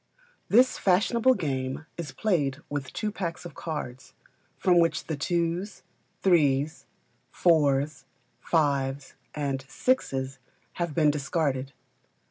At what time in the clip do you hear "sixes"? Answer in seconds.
9.69-10.39